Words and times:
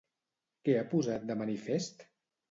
Què 0.69 0.73
ha 0.77 0.85
posat 0.93 1.27
de 1.31 1.35
manifest? 1.41 2.01